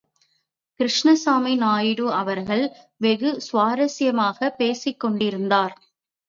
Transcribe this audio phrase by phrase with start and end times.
[0.79, 2.63] கிருஷ்ணசாமி நாயுடு அவர்கள்
[2.97, 5.75] வெகு சுவாரஸ்யமாகப் பேசிக்கொண்டிருந்தார்.